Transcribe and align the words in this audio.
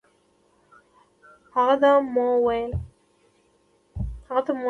هغه 1.53 1.75
ته 1.81 1.91
مو 2.13 2.25
وويل 2.35 2.69